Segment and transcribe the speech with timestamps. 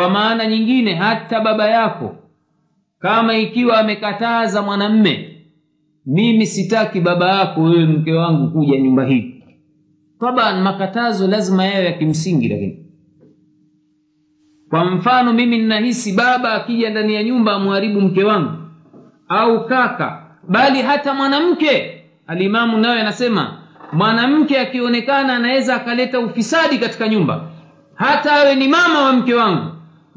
[0.00, 2.16] kwa maana nyingine hata baba yako
[2.98, 5.36] kama ikiwa amekataza mwanamme
[6.06, 9.44] mimi sitaki baba yako wewe mke wangu kuja nyumba hii.
[10.20, 12.86] Taban makatazo lazima yayo ya kimsingi lakini.
[14.70, 18.52] Kwa mfano mimi ninahisi baba akija ndani ya nyumba amharibu mke wangu
[19.28, 22.02] au kaka bali hata mwanamke.
[22.26, 23.58] Alimamu nayo anasema
[23.92, 27.50] mwanamke akionekana anaweza akaleta ufisadi katika nyumba
[27.94, 29.69] hata awe ni mama wa mke wangu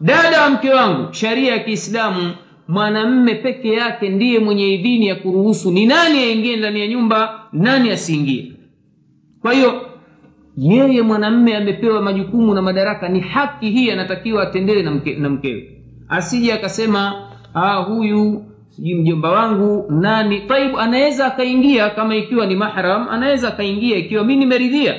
[0.04, 2.32] dada wa mke wangu sharia ya kiislamu
[2.68, 7.90] mwanamme peke yake ndiye mwenye idhini ya kuruhusu ni nani aingie ndani ya nyumba nani
[7.92, 8.52] asiingie.
[9.42, 9.82] Kwa hiyo
[10.58, 15.70] yeye mwanamme amepewa majukumu na madaraka ni haki hii anatakiwa atendee na, mke, na mkewe.
[16.10, 20.40] Asije akasema ah, huyu sijui mjomba wangu nani.
[20.40, 24.96] Taibu anaweza akaingia kama ikiwa ni mahram anaweza akaingia ikiwa mi nimeridhia.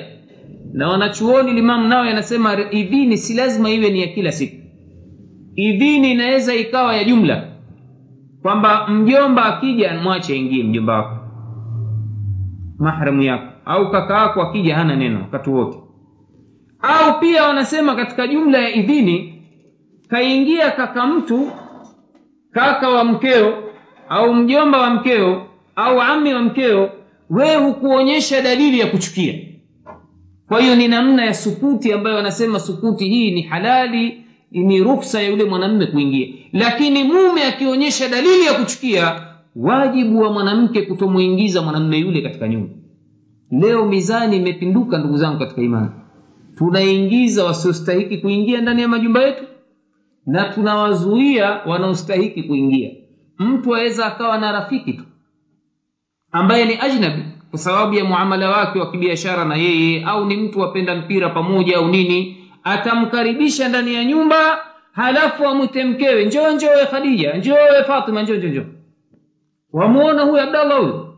[0.73, 4.63] Na wanachuoni limamu nao yanasema idhini si lazima iwe ni ya kila siku
[5.57, 7.49] idhini inaweza ikawa ya jumla.
[8.43, 11.16] Kwamba mjomba akija mwache aingie mjomba wako.
[12.79, 13.52] Mahramu yako.
[13.65, 15.79] Au kaka wako akija hana neno wakati wote.
[16.83, 19.43] Au pia wanasema katika jumla ya idhini
[20.09, 21.51] kaingia kaka mtu
[22.51, 23.55] kaka wa mkeo
[24.09, 25.46] au mjomba wa mkeo
[25.77, 26.91] au ami wa mkeo
[27.30, 29.35] wewe hukuonyesha dalili ya kuchukia.
[30.49, 34.24] Kwa hiyo ni namna ya sukuti ambayo wanasema sukuti hii ni halali
[34.55, 36.29] ni ruksa ya yule mwanamme kuingia.
[36.52, 39.21] Lakini mume akionyesha dalili ya kuchukia
[39.57, 42.74] wajibu wa mwanamke kutomwingiza mwanamme yule katika nyumba.
[43.51, 45.88] Leo mizani imepinduka ndugu zangu katika imani.
[46.57, 49.45] Tunaingiza wasiostahiki kuingia ndani ya majumba yetu
[50.27, 52.91] na tunawazuia wanaostahiki kuingia.
[53.39, 55.05] Mtu aweza akawa na rafiki tu
[56.33, 60.61] ambaye ni ajnabi kwa sababu ya muamala wake wa kibiashara na yeye au ni mtu
[60.61, 66.87] wapenda mpira pamoja au nini atamkaribisha ndani ya nyumba halafu amwite mkewe njoo njoo we
[66.87, 68.65] khadija njoo we fatima njoo njoo njoo.
[69.72, 71.15] Wamuona huyu abdallah huyu?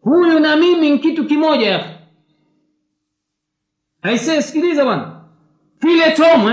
[0.00, 1.88] Huyu na mimi ni kitu kimoja yake
[4.02, 5.10] aisee sikiliza bwana.
[5.80, 6.52] Vile tomwe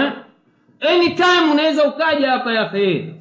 [0.79, 0.91] eh?
[0.91, 3.13] anytime unaweza ukaja hapa yake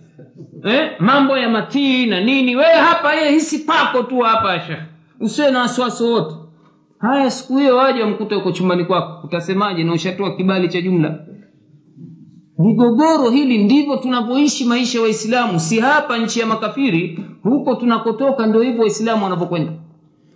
[0.65, 0.97] eh?
[0.99, 2.57] mambo ya matii na nini.
[2.57, 4.81] Wewe hapa ye hisi pako tu hapa shekh
[5.21, 6.35] usiwe na wasiwasi wote
[7.01, 9.27] haya siku hiyo waja wamkuta uko chumbani kwako.
[9.27, 9.85] Utasemaje?
[9.85, 11.19] Na ushatoa kibali cha jumla.
[12.59, 15.61] Migogoro hili ndivyo tunavyoishi maisha ya waislamu.
[15.61, 19.73] Si hapa nchi ya makafiri huko tunakotoka ndio hivyo waislamu wanavyokwenda.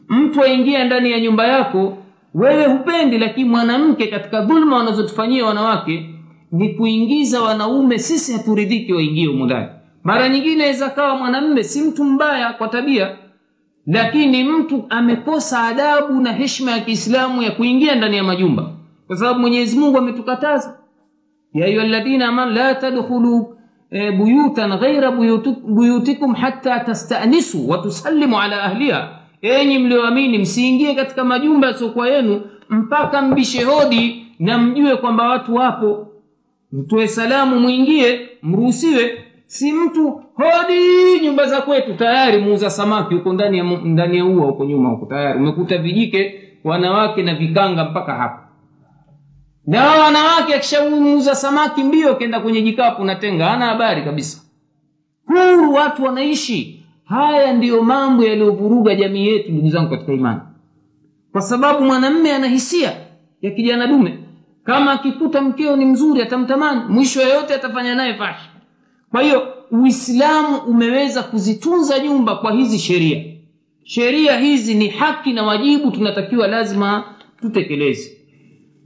[0.08, 1.96] Mtu aingia ndani ya nyumba yako
[2.34, 6.10] wewe hupendi lakini mwanamke katika dhulma wanazotufanyia wanawake
[6.52, 9.68] ni kuingiza wanaume sisi haturidhiki waingie ndani.
[10.02, 13.16] Mara nyingine aweza kawa mwanamme si mtu mbaya kwa tabia
[13.86, 18.70] lakini mtu amekosa adabu na heshima ya kiislamu ya kuingia ndani ya majumba.
[19.06, 20.78] Kwa sababu mwenyezi mungu ametukataza.
[21.54, 23.56] Ya ayuha ladhina amanu la tadkhulu
[23.90, 25.10] e, buyutan ghaira
[25.66, 29.18] buyutikum hatta tastanisu watusallimu ala ahliha.
[29.42, 36.06] Enyi mlioamini msiingie katika majumba yasiokuwa yenu mpaka mbishe hodi na mjue kwamba watu wapo.
[36.72, 39.23] Mtoe salamu mwingie mruhusiwe
[39.54, 44.46] si mtu hodi nyumba za kwetu tayari muuza samaki huko ndani ya ndani ya ua
[44.46, 45.38] huko nyuma huko tayari.
[45.38, 48.48] Umekuta vijike wanawake na vikanga mpaka hapa
[49.66, 54.42] na wanawake akishamuuza samaki mbio akenda kwenye jikapu natenga hana habari kabisa.
[55.26, 56.84] Huru watu wanaishi.
[57.04, 60.40] Haya ndiyo mambo yaliyovuruga jamii yetu ndugu zangu katika imani.
[61.32, 62.92] Kwa sababu mwanamme ana hisia
[63.42, 64.18] ya kijana dume.
[64.64, 66.80] Kama akikuta mkeo ni mzuri atamtamani.
[66.88, 68.50] Mwisho yoyote atafanya naye fashi
[69.14, 73.24] kwa hiyo uislamu umeweza kuzitunza nyumba kwa hizi sheria.
[73.84, 77.04] Sheria hizi ni haki na wajibu tunatakiwa lazima
[77.40, 78.10] tutekeleze.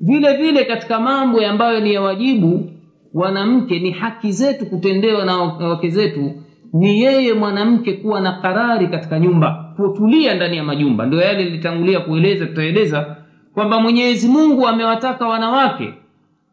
[0.00, 2.70] Vile vile katika mambo ambayo ni ya wajibu
[3.14, 6.32] wanamke ni haki zetu kutendewa na wake zetu
[6.72, 11.06] ni yeye mwanamke kuwa na karari katika nyumba kutulia ndani ya majumba.
[11.06, 13.16] Ndio yale nilitangulia kueleza tutaeleza
[13.54, 15.94] kwamba mwenyezi mungu amewataka wanawake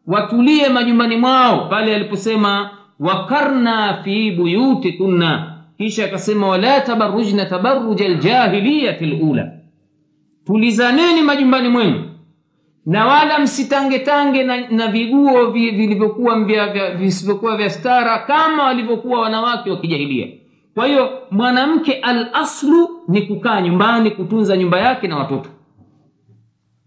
[0.06, 2.70] watulie majumbani mwao pale aliposema
[3.00, 5.52] wakarna fi buyutikunna.
[5.78, 9.52] Kisha akasema wala tabarujna tabaruja ljahiliyati lula
[10.46, 12.02] tulizaneni majumbani mwenu.
[12.86, 16.44] Na wala msitangetange na, na viguo vilivyokuwa
[16.98, 20.28] visivyokuwa vya stara kama walivyokuwa wanawake wa kijahilia.
[20.74, 25.48] Kwa hiyo mwanamke al aslu ni kukaa nyumbani kutunza nyumba yake na watoto.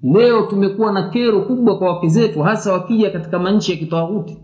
[0.04, 4.38] Leo tumekuwa na kero kubwa kwa wake zetu hasa wakija katika manchi ya kitawuti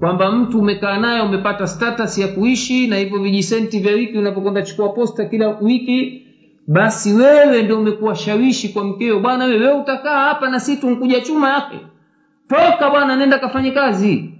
[0.00, 4.88] kwamba mtu umekaa naye umepata status ya kuishi na hivyo vijisenti vya wiki unapokwenda chukua
[4.88, 6.22] posta kila wiki
[6.66, 11.48] basi wewe ndio umekuwa shawishi kwa mkeo bwana wewe utakaa hapa na si tunkuja chuma
[11.50, 11.76] yake.
[12.48, 14.30] Toka bwana nenda kafanye kazi.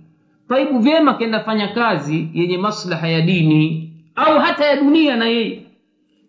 [0.49, 5.62] Taibu vyema kenda fanya kazi yenye maslaha ya dini au hata ya dunia na yeye.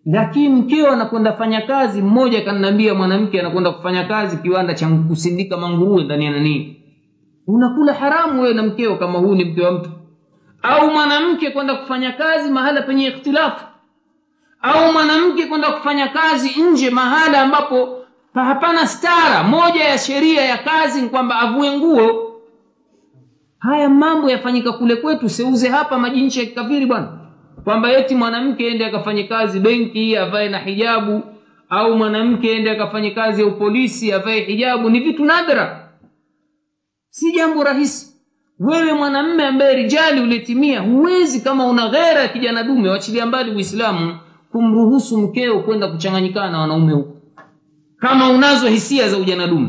[0.06, 6.04] Lakini mkeo anakwenda fanya kazi mmoja kananiambia mwanamke anakwenda kufanya kazi kiwanda cha kusindika manguruwe
[6.04, 6.76] ndani ya nanii
[7.46, 9.90] unakula haramu wewe na mkeo kama huu ni mke wa mtu.
[10.62, 13.64] Au mwanamke kwenda kufanya kazi mahala penye ikhtilafu.
[14.62, 17.98] Au mwanamke kwenda kufanya kazi nje mahala ambapo
[18.34, 22.28] hapana stara moja ya sheria ya kazi ni kwamba avue nguo.
[23.58, 27.08] Haya mambo yafanyika kule kwetu seuze hapa majinchi ya kikafiri bwana.
[27.64, 31.22] Kwamba eti mwanamke ende akafanye kazi benki avae na hijabu.
[31.70, 34.90] Au mwanamke ende akafanye kazi ya upolisi avae hijabu.
[34.90, 35.81] Ni vitu nadra
[37.12, 38.12] si jambo rahisi.
[38.58, 44.18] Wewe mwanamme ambaye rijali ulitimia huwezi kama una ghera ya kijana dume wachilia mbali uislamu
[44.52, 47.16] kumruhusu mkeo kwenda kuchanganyikana na wanaume huko.
[47.96, 49.68] Kama unazo hisia za ujana dume.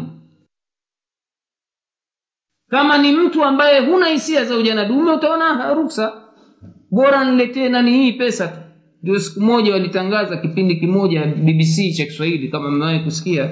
[2.70, 6.14] Kama ni mtu ambaye huna hisia za ujana dume utaona ruksa.
[6.92, 8.60] Bora niletee nani hii pesa tu.
[9.04, 13.50] Ndio siku moja walitangaza kipindi kimoja bbc cha kiswahili kama mmewahi kusikia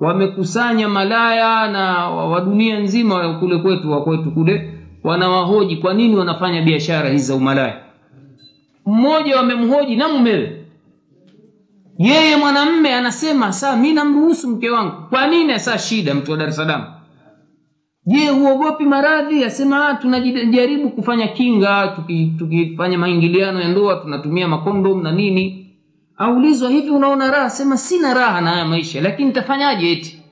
[0.00, 4.74] wamekusanya malaya na wa dunia nzima kule kwetu wa kwetu kule
[5.04, 7.80] wanawahoji kwa nini wanafanya biashara hizi za umalaya?
[8.86, 10.64] Mmoja wamemhoji na mumewe?
[11.98, 14.92] Yeye mwanamme anasema saa mi namruhusu mke wangu.
[15.10, 15.52] Kwa nini?
[15.52, 16.84] Asaa shida mtu wa dar salaam.
[18.06, 19.44] Je huogopi maradhi?
[19.44, 21.88] Asema tunajaribu kufanya kinga
[22.36, 25.67] tukifanya tuki maingiliano ya ndoa tunatumia makondom na nini
[26.18, 27.50] aulizwa hivi unaona raha?
[27.50, 30.22] Sema sina raha na haya maisha lakini tafanyaje eti?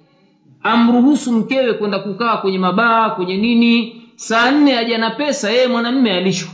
[0.63, 4.03] Amruhusu mkewe kwenda kukaa kwenye mabaa kwenye nini?
[4.17, 6.49] Saa nne aja na pesa yeye mwanamme alishwa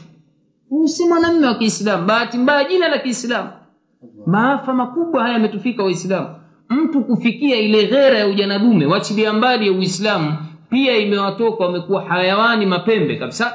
[0.68, 2.06] huyu si mwanamme wa kiislamu.
[2.06, 3.48] Bahati mbaya jina la kiislamu.
[4.26, 6.28] Maafa makubwa haya yametufika waislamu.
[6.68, 10.36] Mtu kufikia ile ghera ya ujana dume wachilia mbali ya uislamu
[10.70, 13.52] pia imewatoka wamekuwa hayawani mapembe kabisa.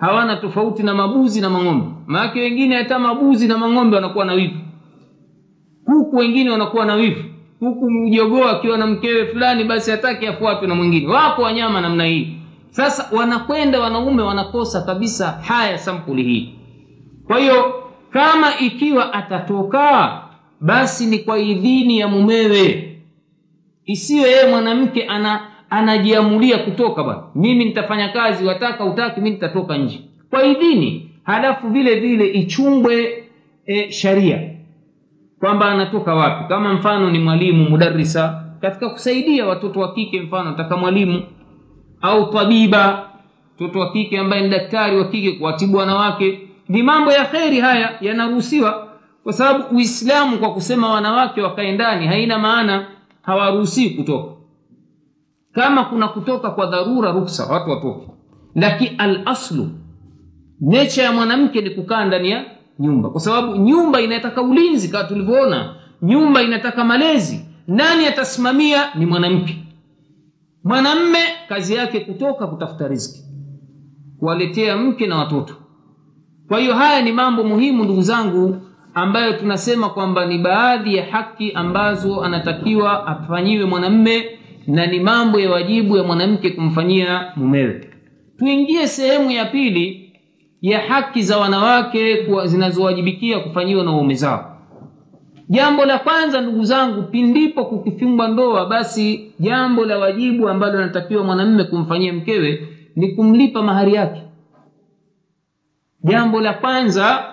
[0.00, 1.86] Hawana tofauti na mabuzi na mang'ombe.
[2.06, 4.58] Maanake wengine hata mabuzi na mang'ombe wanakuwa na wivu
[5.86, 7.24] huku wengine wanakuwa na wivu.
[7.60, 11.06] Huku mjogoo akiwa na mkewe fulani basi hataki afuatwe na mwingine.
[11.08, 12.28] Wako wanyama namna hii.
[12.70, 16.54] Sasa wanakwenda wanaume wanakosa kabisa haya sampuli hii.
[17.26, 17.74] Kwa hiyo
[18.10, 20.12] kama ikiwa atatoka
[20.60, 22.90] basi ni kwa idhini ya mumewe.
[23.86, 25.40] Isiyo yeye mwanamke ana
[25.70, 27.22] anajiamulia kutoka bwana.
[27.34, 30.00] Mimi nitafanya kazi wataka utaki mi nitatoka nje.
[30.30, 31.10] Kwa idhini.
[31.22, 33.24] Halafu vile vile ichungwe
[33.66, 34.53] e, sharia
[35.44, 36.44] kwamba anatoka wapi.
[36.48, 41.22] Kama mfano ni mwalimu mudarisa katika kusaidia watoto wa kike mfano taka mwalimu
[42.00, 43.08] au tabiba
[43.56, 47.98] mtoto wa kike ambaye ni daktari wa kike kuwatibu wanawake ni mambo ya kheri haya
[48.00, 48.88] yanaruhusiwa
[49.24, 52.86] kwa sababu uislamu kwa kusema wanawake wakae ndani haina maana
[53.22, 54.34] hawaruhusii kutoka.
[55.52, 58.06] Kama kuna kutoka kwa dharura ruksa watu watoke.
[58.54, 59.68] Lakini alaslu
[60.60, 62.44] necha ya mwanamke ni kukaa ndani ya
[62.78, 63.10] nyumba.
[63.10, 65.74] Kwa sababu nyumba inataka ulinzi kama tulivyoona.
[66.02, 67.44] Nyumba inataka malezi.
[67.68, 68.94] Nani atasimamia?
[68.94, 69.56] Ni mwanamke.
[70.64, 71.18] Mwanamme
[71.48, 73.20] kazi yake kutoka kutafuta riziki.
[74.18, 75.54] Kuwaletea mke na watoto.
[76.48, 78.56] Kwa hiyo haya ni mambo muhimu ndugu zangu
[78.94, 84.24] ambayo tunasema kwamba ni baadhi ya haki ambazo anatakiwa afanyiwe mwanamme
[84.66, 87.88] na ni mambo ya wajibu ya mwanamke kumfanyia mumewe.
[88.38, 90.03] Tuingie sehemu ya pili
[90.64, 94.56] ya haki za wanawake zinazowajibikia kufanyiwa na waume zao.
[95.48, 101.64] Jambo la kwanza ndugu zangu pindipo kukifungwa ndoa basi jambo la wajibu ambalo anatakiwa mwanamme
[101.64, 104.22] kumfanyia mkewe ni kumlipa mahari yake.
[106.04, 107.24] Jambo la kwanza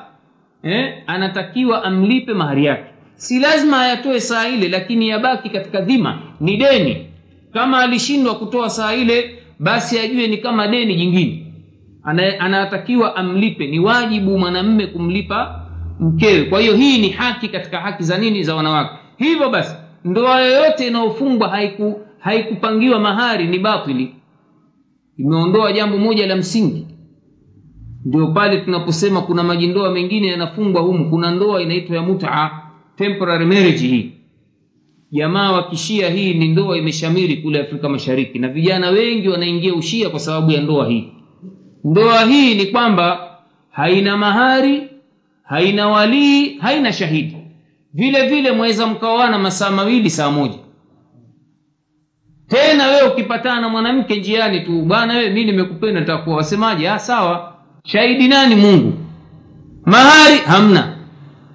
[0.64, 2.84] eh, anatakiwa amlipe mahari yake.
[3.16, 7.08] Si lazima ayatoe saa ile lakini yabaki katika dhima ni deni.
[7.54, 11.51] Kama alishindwa kutoa saa ile basi ajue ni kama deni jingine
[12.04, 13.68] anatakiwa amlipe.
[13.68, 15.66] Ni wajibu mwanamme kumlipa
[16.00, 16.44] mkewe.
[16.46, 18.44] Kwa hiyo hii ni haki katika haki za nini?
[18.44, 18.96] Za wanawake.
[19.18, 24.16] Hivyo basi ndoa yoyote inayofungwa haiku haikupangiwa mahari ni batili
[25.18, 26.88] imeondoa jambo moja la msingi.
[28.06, 31.10] Ndio pale tunaposema kuna majindoa mengine yanafungwa humu.
[31.10, 32.52] Kuna ndoa inaitwa ya muta
[32.96, 34.12] temporary marriage hii.
[35.12, 38.40] Jamaa wa kishia hii ni ndoa imeshamiri kule afrika mashariki.
[38.40, 41.08] Na vijana wengi wanaingia ushia kwa sababu ya ndoa hii
[41.84, 43.30] ndoa hii ni kwamba
[43.72, 44.90] haina mahari
[45.44, 47.38] haina walii haina shahidi.
[47.94, 50.58] Vile vile mwaweza mkaoana masaa mawili saa moja.
[52.48, 56.90] Tena wewe ukipatana na mwanamke njiani tu bwana wewe mi nimekupenda nitakuwa wasemaje?
[56.90, 57.54] Ah sawa.
[57.84, 58.56] Shahidi nani?
[58.56, 58.94] Mungu.
[59.86, 60.38] Mahari?
[60.38, 60.98] Hamna.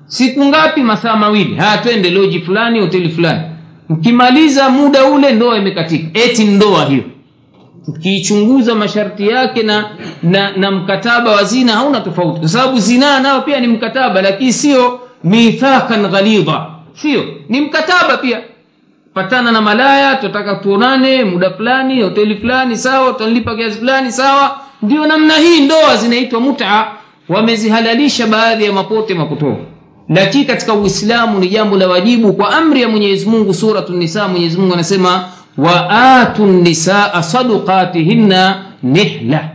[0.06, 0.82] Siku ngapi?
[0.82, 1.54] Masaa mawili.
[1.54, 3.42] Haya twende loji fulani hoteli fulani.
[3.88, 6.20] Mkimaliza muda ule ndoa imekatika.
[6.20, 7.04] Eti ndoa hiyo
[7.86, 9.90] tukiichunguza masharti yake na,
[10.22, 12.40] na na mkataba wa zina hauna tofauti.
[12.40, 16.66] Kwa sababu zinaa nao pia ni mkataba lakini sio mithakan ghalidha.
[16.94, 18.40] Sio ni mkataba pia.
[19.14, 24.58] Patana na malaya tutataka tuonane muda fulani hoteli fulani sawa utanilipa kiasi fulani sawa.
[24.82, 26.86] Ndio namna hii ndoa zinaitwa muta.
[27.28, 29.60] Wamezihalalisha baadhi ya mapote mapotofu
[30.08, 34.58] lakini katika uislamu ni jambo la wajibu kwa amri ya mwenyezi mungu suratu nisa mwenyezi
[34.58, 35.24] mungu anasema
[35.58, 39.48] wa atu nisaa sadukatihinna nihla.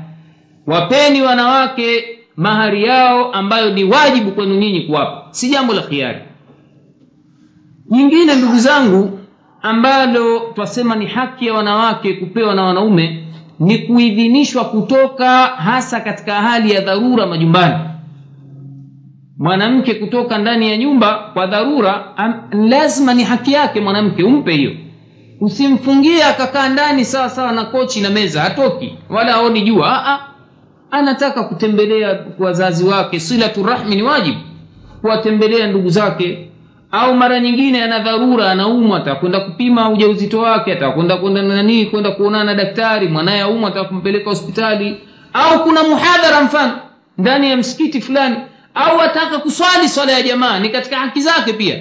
[0.67, 2.03] Wapeni wanawake
[2.35, 5.27] mahari yao ambayo ni wajibu kwenu nyinyi kuwapa.
[5.31, 6.19] Si jambo la khiari.
[7.89, 9.19] Nyingine ndugu zangu
[9.61, 13.23] ambalo twasema ni haki ya wanawake kupewa na wanaume
[13.59, 17.75] ni kuidhinishwa kutoka hasa katika hali ya dharura majumbani.
[19.37, 22.33] Mwanamke kutoka ndani ya nyumba kwa dharura am,
[22.69, 24.71] lazima ni haki yake mwanamke umpe hiyo
[25.41, 28.97] usimfungie akakaa ndani sawa sawa na kochi na meza hatoki.
[29.09, 29.87] Wala aoni jua.
[30.05, 30.19] Aa,
[30.91, 33.19] anataka kutembelea wazazi wake.
[33.19, 34.39] Silatu rahmi ni wajibu.
[35.01, 36.47] Kuwatembelea ndugu zake.
[36.91, 42.43] Au mara nyingine ana dharura anaumwa atakwenda kupima ujauzito wake atakwenda kwenda nanii kwenda kuonana
[42.43, 44.97] na daktari mwanaye aumwa atakumpeleka hospitali.
[45.33, 46.71] Au kuna muhadhara mfano
[47.17, 48.35] ndani ya msikiti fulani.
[48.75, 51.79] Au ataka kuswali swala ya jamaa ni katika haki zake pia.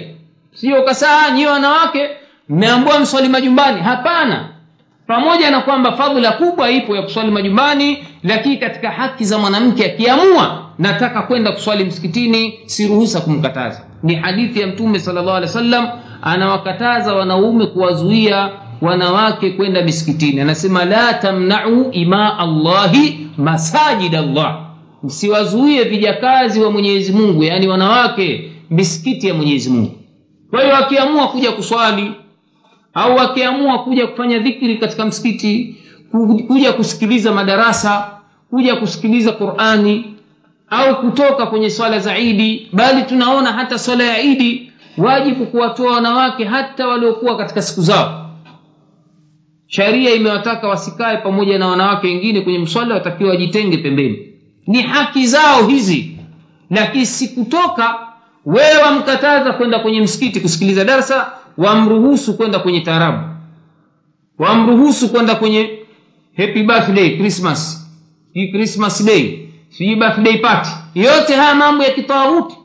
[0.53, 2.09] Sio kasaa nyiwe wanawake
[2.51, 3.81] mmeambua mswali majumbani?
[3.81, 4.49] Hapana.
[5.07, 10.65] Pamoja na kwamba fadhila kubwa ipo ya kuswali majumbani lakini katika haki za mwanamke akiamua
[10.79, 13.81] nataka kwenda kuswali msikitini si ruhusa kumkataza.
[14.03, 18.49] Ni hadithi ya mtume salllah anawakataza wanaume kuwazuia
[18.81, 20.41] wanawake kwenda misikitini.
[20.41, 24.59] Anasema la tamnau ima allahi masajid allah.
[25.03, 29.91] Msiwazuie vijakazi wa mwenyezi mungu yaani wanawake misikiti ya mwenyezi mungu.
[30.49, 32.11] Kwa hiyo akiamua kuja kuswali
[32.93, 35.75] au wakiamua kuja kufanya dhikri katika msikiti
[36.47, 38.11] kuja kusikiliza madarasa
[38.49, 40.15] kuja kusikiliza qurani
[40.69, 46.45] au kutoka kwenye swala za idi bali tunaona hata swala ya idi wajibu kuwatoa wanawake
[46.45, 48.29] hata waliokuwa katika siku zao.
[49.67, 54.27] Sharia imewataka wasikae pamoja na wanawake wengine kwenye mswala watakiwa wajitenge pembeni.
[54.67, 56.17] Ni haki zao hizi.
[56.69, 57.95] Lakini sikutoka
[58.45, 63.23] wewe wamkataza kwenda kwenye msikiti kusikiliza darsa wamruhusu kwenda kwenye taarabu.
[64.39, 65.79] Wamruhusu kwenda kwenye
[66.37, 67.87] happy birthday christmas.
[68.33, 70.69] Hii christmas day sijui birthday party.
[70.95, 72.55] Yote haya mambo ya kitawuti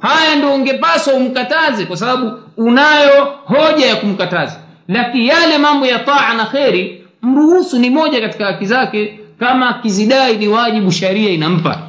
[0.00, 4.60] haya ndio ungepaswa umkataze kwa sababu unayo hoja ya kumkataza.
[4.88, 10.36] Lakini yale mambo ya taa na kheri mruhusu ni moja katika haki zake kama akizidai
[10.36, 11.82] ni wajibu sharia inampa.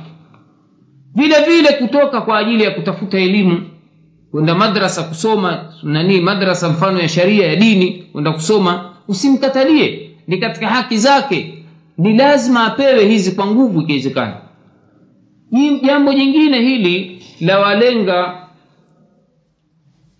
[1.16, 3.70] Vile vile kutoka kwa ajili ya kutafuta elimu
[4.32, 10.08] kwenda madrasa kusoma nani madrasa mfano ya sharia ya dini kwenda kusoma usimkatalie.
[10.28, 11.64] Ni katika haki zake.
[11.98, 14.38] Ni lazima apewe hizi kwa nguvu ikiwezekana.
[15.84, 18.38] Jambo jingine hili lawalenga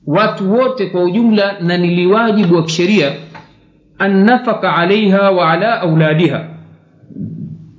[0.08, 3.16] watu wote kwa ujumla na niliwajibu wa kisheria
[3.98, 6.48] annafaka alaiha wa ala auladiha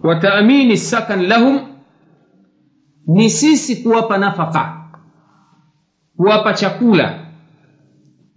[0.03, 1.61] wa taamini sakan lahum
[3.07, 4.82] ni sisi kuwapa nafaka
[6.17, 7.19] kuwapa chakula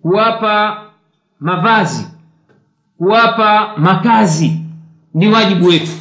[0.02, 0.82] kuwapa
[1.40, 2.08] mavazi
[2.98, 4.60] kuwapa makazi
[5.14, 5.92] ni wajibu wetu.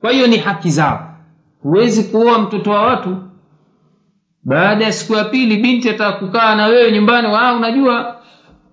[0.00, 1.14] Kwa hiyo ni haki zao.
[1.62, 3.16] Huwezi kuoa mtoto wa watu.
[4.44, 8.16] Baada ya siku ya pili binti ataka kukaa na wewe nyumbani wa unajua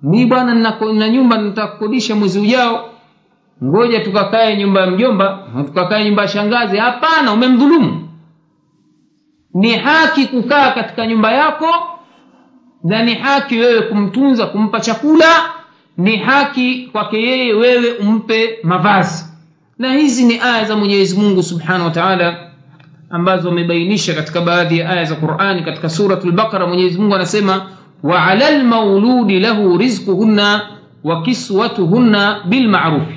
[0.02, 0.54] mi bwana
[0.94, 2.90] na nyumba nitakukodisha mwezi ujao.
[3.64, 6.78] Ngoja tukakae nyumba ya mjomba tukakae nyumba ya shangazi.
[6.78, 8.10] Hapana umemdhulumu.
[9.54, 11.99] Ni haki kukaa katika nyumba yako
[12.84, 15.26] na ni haki wewe kumtunza kumpa chakula
[15.98, 19.26] ni haki kwake yeye wewe umpe mavazi.
[19.80, 22.38] Na hizi ni aya za mwenyezi mungu subhanahu wa taala
[23.10, 27.66] ambazo amebainisha katika baadhi ya aya za qurani katika suratu lbaqara mwenyezimungu anasema
[28.04, 30.62] waala lmauludi lahu rizquhunna
[31.04, 33.16] wa kiswatuhunna bilmarufi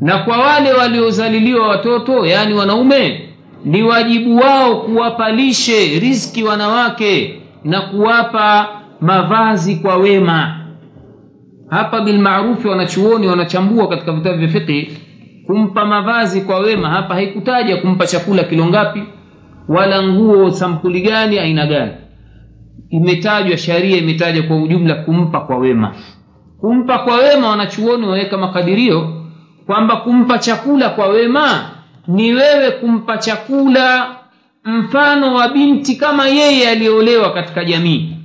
[0.00, 3.28] na kwa wale waliozaliliwa watoto yaani wanaume
[3.64, 8.68] ni wajibu wao kuwapalishe riski wanawake na kuwapa
[9.00, 10.58] mavazi kwa wema.
[11.70, 14.98] Hapa bilmarufi wanachuoni wanachambua katika vitabu vya fiqhi
[15.46, 16.88] kumpa mavazi kwa wema.
[16.90, 19.02] Hapa haikutaja kumpa chakula kilo ngapi
[19.68, 21.92] wala nguo sampuli gani aina gani.
[22.90, 25.94] Imetajwa sharia imetajwa kwa ujumla kumpa kwa wema.
[26.60, 29.22] Kumpa kwa wema wanachuoni waweka makadirio
[29.66, 31.70] kwamba kumpa chakula kwa wema
[32.08, 34.06] ni wewe kumpa chakula
[34.64, 38.16] mfano wa binti kama yeye aliyeolewa katika jamii.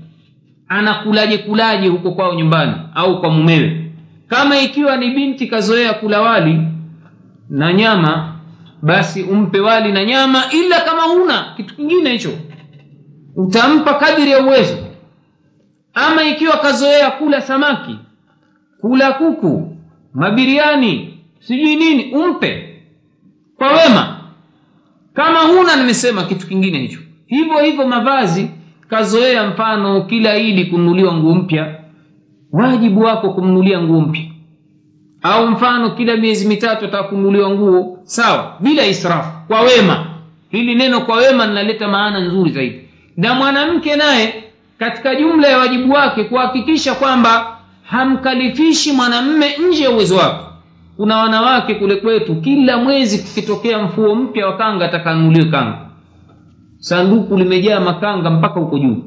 [0.68, 3.92] Anakulaje kulaje huko kwao nyumbani au kwa mumewe?
[4.28, 6.62] Kama ikiwa ni binti kazoea kula wali
[7.50, 8.34] na nyama
[8.82, 12.32] basi umpe wali na nyama ila kama huna kitu kingine hicho.
[13.36, 14.78] Utampa kadiri ya uwezo.
[15.94, 17.96] Ama ikiwa kazoea kula samaki
[18.82, 19.78] kula kuku
[20.14, 22.82] mabiriani sijui nini umpe
[23.58, 24.17] kwa wema
[25.18, 27.00] kama huna nimesema kitu kingine hicho.
[27.28, 28.50] Hivyo hivyo mavazi
[28.90, 31.76] kazoea mfano kila idi kununuliwa nguo mpya.
[32.52, 34.22] Wajibu wako kumnulia nguo mpya.
[35.22, 40.06] Au mfano kila miezi mitatu atakununuliwa nguo sawa bila israfu kwa wema.
[40.50, 42.82] Hili neno kwa wema linaleta maana nzuri zaidi.
[43.18, 44.44] Na mwanamke naye
[44.80, 50.47] katika jumla ya wajibu wake kuhakikisha kwamba hamkalifishi mwanamme nje ya uwezo wake
[50.98, 55.78] kuna wanawake kule kwetu kila mwezi kukitokea mfuo mpya wa kanga atakanunuliwe kanga.
[56.78, 59.04] Sanduku limejaa makanga mpaka huko juu.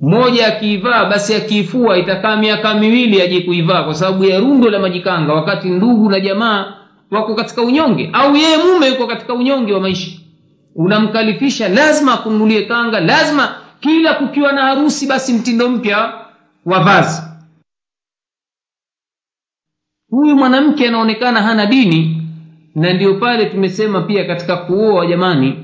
[0.00, 5.32] Mmoja akiivaa basi akiifua itakaa miaka miwili aje kuivaa kwa sababu ya rundo la majikanga
[5.32, 6.72] wakati ndugu na jamaa
[7.10, 10.18] wako katika unyonge au yeye mume yuko katika unyonge wa maisha.
[10.74, 13.48] Unamkalifisha lazima akununulie kanga lazima
[13.80, 16.12] kila kukiwa na harusi basi mtindo mpya
[16.66, 17.22] wa vazi
[20.10, 22.16] huyu mwanamke anaonekana hana dini.
[22.74, 25.54] Na ndio pale tumesema pia katika kuoa jamani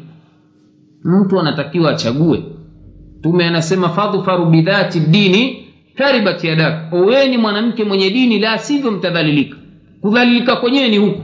[1.05, 2.43] mtu anatakiwa achague.
[3.23, 6.93] Tume anasema fadhfaru bidhati dini karibat yadak.
[6.93, 9.57] Oweni mwanamke mwenye dini la sivyo mtadhalilika.
[10.01, 11.21] Kudhalilika kwenyewe ni huko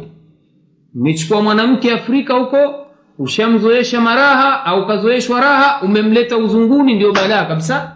[0.95, 2.87] umechukua mwanamke afrika huko
[3.19, 7.93] ushamzoesha maraha au kazoeshwa raha umemleta uzunguni ndio badaa kabisa.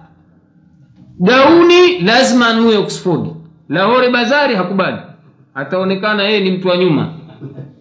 [1.21, 3.27] Gauni lazima anue oxford.
[3.69, 4.97] Lahore bazari hakubali
[5.57, 7.09] ataonekana yeye ni mtu wa nyuma.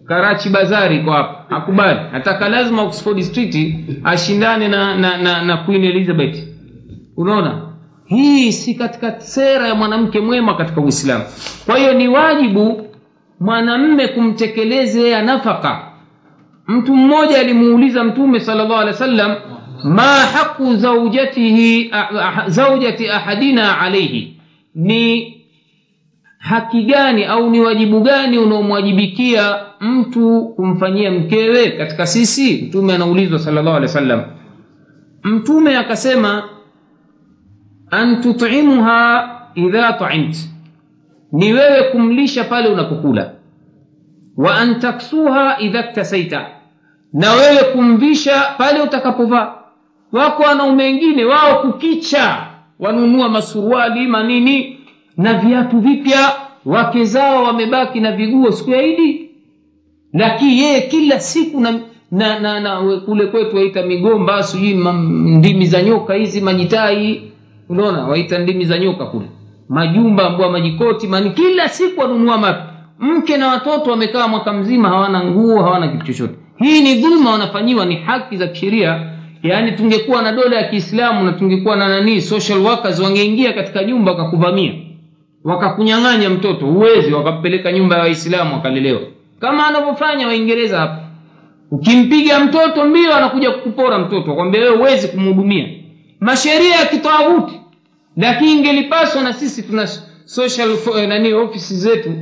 [0.08, 1.44] Karachi bazari kwa hapa.
[1.54, 2.00] Hakubali.
[2.12, 6.36] Ataka lazima oxford street ashindane na, na, na, na queen elizabeth.
[7.16, 7.62] Unaona?
[8.06, 11.24] Hii si katika sera ya mwanamke mwema katika uislamu.
[11.66, 12.86] Kwa hiyo ni wajibu
[13.40, 15.82] mwanamme kumtekelezea nafaka.
[16.68, 19.34] Mtu mmoja alimuuliza mtume sala llahu alehi wa sallam
[19.84, 21.90] ma haqu zaujatihi
[22.46, 24.40] zaujati ahadina alaihi
[24.74, 25.35] ni
[26.38, 32.62] haki gani au ni wajibu gani unaomwajibikia mtu kumfanyia mkewe katika sisi?
[32.68, 34.22] Mtume anaulizwa sala llahu alehi wa sallam
[35.24, 36.42] mtume akasema
[37.90, 40.36] an tutimuha idha taimt
[41.32, 43.30] ni wewe kumlisha pale unapokula.
[44.36, 46.46] Wa an taksuha idha ktasaita
[47.12, 49.54] na wewe kumvisha pale utakapovaa.
[50.12, 52.46] Wako wanaume wengine wao kukicha
[52.80, 54.75] wanunua masuruali manini
[55.16, 56.32] na viatu vipya.
[56.64, 59.30] Wake zao wamebaki na viguo siku ya idi.
[60.12, 64.74] Lakini yeye kila siku na, na, na, na kule kwetu waita migomba sijui
[65.36, 67.22] ndimi za nyoka hizi majitai
[67.68, 69.26] unaona waita ndimi za nyoka kule.
[69.68, 72.66] Majumba ambua majikoti mani kila siku wanunua mapya
[72.98, 76.34] mke na watoto wamekaa mwaka mzima hawana nguo hawana kitu chochote.
[76.58, 79.10] Hii ni dhulma wanafanyiwa ni haki za kisheria.
[79.42, 84.12] Yaani tungekuwa na dola ya kiislamu na tungekuwa na nanii social workers wangeingia katika nyumba
[84.12, 84.72] wakakuvamia
[85.46, 89.00] wakakunyang'anya mtoto uwezi wakampeleka nyumba ya waislamu akalelewa
[89.40, 90.98] kama anavyofanya waingereza hapa.
[91.70, 95.68] Ukimpiga mtoto mbio anakuja kukupora mtoto kwambia wewe huwezi kumhudumia.
[96.20, 97.60] Masheria ya kitawuti
[98.16, 99.86] lakini ingelipaswa na sisi tuna
[100.24, 102.12] social eh, nani ofisi zetu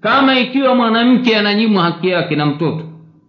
[0.00, 2.82] kama ikiwa mwanamke ananyimwa haki yake na mtoto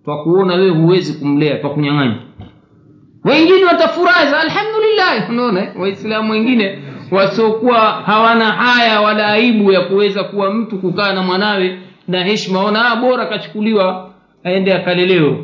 [0.06, 2.18] twakuona wewe huwezi kumlea twakunyang'anya.
[3.24, 6.80] Wengine watafurahi alhamdulillah unaona waislamu wengine
[7.14, 12.92] wasiokuwa hawana haya wala aibu ya kuweza kuwa mtu kukaa na mwanawe na heshima ona
[12.92, 14.10] ah, bora akachukuliwa
[14.44, 15.38] aende akalelewe.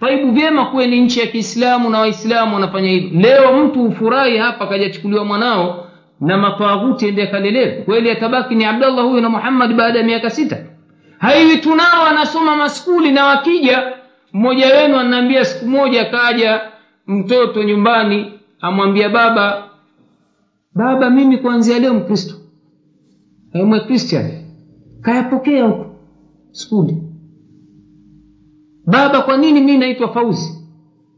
[0.00, 3.20] Faibu vyema kuwe ni nchi ya kiislamu na waislamu wanafanya hivyo.
[3.20, 5.86] Leo mtu ufurahi hapa akajachukuliwa mwanao
[6.20, 7.70] na matwaguti ende akalelewe.
[7.72, 10.56] Kweli atabaki ni abdallah huyu na muhammad baada ya miaka sita?
[11.18, 13.92] Haiwi tunao anasoma maskuli na wakija
[14.32, 16.60] mmoja wenu anaambia siku moja kaja
[17.06, 19.62] mtoto nyumbani amwambia baba
[20.74, 22.34] baba mimi kuanzia leo mkristo.
[23.54, 23.80] Mwe
[25.00, 25.86] kayapokea huko.
[26.50, 26.96] Skuli
[28.86, 30.68] baba kwa nini mi naitwa fauzi?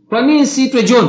[0.09, 1.09] Kwa nini siitwe john?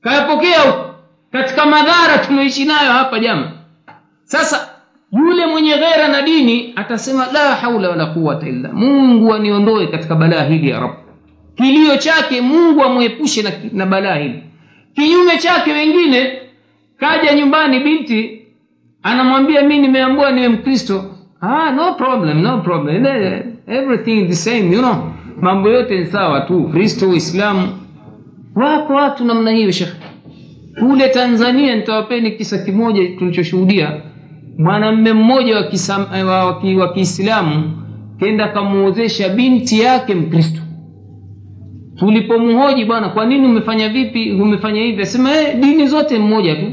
[0.00, 0.94] Kayapokea huko.
[1.32, 3.52] Katika madhara tunaishi nayo hapa jama.
[4.24, 4.68] Sasa
[5.12, 10.44] yule mwenye ghera na dini atasema la haula wala quwata illa mungu aniondoe katika balaa
[10.44, 10.94] hili ya rabu
[11.54, 14.42] kilio chake mungu amwepushe na, na balaa hili.
[14.94, 16.41] Kinyume chake wengine
[17.02, 18.42] kaja nyumbani binti
[19.02, 21.04] anamwambia mi nimeambua niwe mkristo.
[21.40, 23.06] Ah, no problem no problem.
[23.66, 24.94] Everything the same you know.
[25.40, 26.68] Mambo yote ni sawa tu.
[26.68, 27.68] Kristo uislamu.
[28.54, 29.92] Wako watu namna hiyo shekhe
[30.78, 34.00] kule tanzania nitawapeni kisa kimoja tulichoshuhudia.
[34.58, 35.56] Mwanamme mmoja
[36.78, 37.64] wa kiislamu
[38.18, 40.60] kenda akamuozesha binti yake mkristo.
[41.98, 45.02] Tulipomhoji bwana kwa nini umefanya vipi umefanya hivi?
[45.02, 46.72] Asema eh, dini zote mmoja tu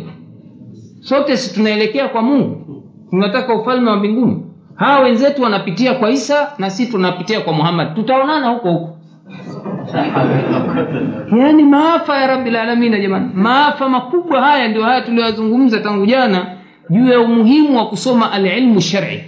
[1.00, 2.84] sote si tunaelekea kwa mungu.
[3.10, 4.44] Tunataka ufalme wa mbinguni.
[4.76, 7.96] Hawa wenzetu wanapitia kwa isa na si tunapitia kwa muhammad.
[7.96, 8.98] Tutaonana huko huko.
[11.38, 13.30] Yaani maafa ya rabilalamina jamani.
[13.34, 16.46] Maafa makubwa haya ndio haya tuliyozungumza tangu jana
[16.90, 19.24] juu ya umuhimu wa kusoma alilmu shari.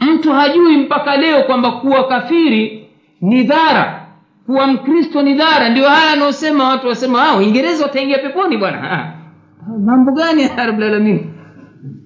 [0.00, 2.88] Mtu hajui mpaka leo kwamba kuwa kafiri
[3.20, 4.06] ni dhara.
[4.46, 5.68] Kuwa mkristo ni dhara.
[5.68, 9.12] Ndio haya anaosema watu wasema uingereza wataingia peponi bwana
[9.76, 10.48] mambo gani ya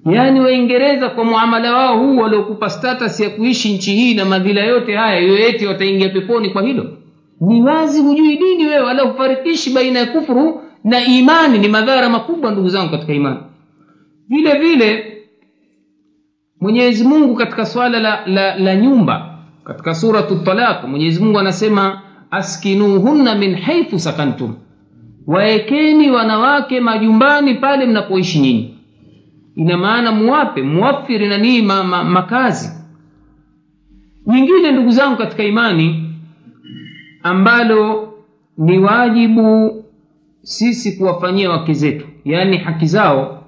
[0.05, 4.95] yaani waingereza kwa muamala wao huu waliokupa status ya kuishi nchi hii na madhila yote
[4.95, 6.97] haya yoyote wataingia peponi kwa hilo?
[7.41, 11.59] Ni wazi hujui dini wewe wala hufarikishi baina ya kufuru na imani.
[11.59, 13.37] Ni madhara makubwa ndugu zangu katika imani.
[14.29, 15.17] Vile vile
[16.61, 23.35] mwenyezi mungu katika swala la, la, la nyumba katika suratu talaq mwenyezi mungu anasema askinuhunna
[23.35, 24.55] min haithu sakantum
[25.27, 28.77] waekeni wanawake majumbani pale mnapoishi nyinyi.
[29.55, 32.71] Ina maana muwape muwafiri nanii ma, ma, makazi.
[34.27, 36.13] Nyingine ndugu zangu katika imani
[37.23, 38.13] ambalo
[38.57, 39.83] ni wajibu
[40.41, 43.43] sisi kuwafanyia wake zetu yaani haki zao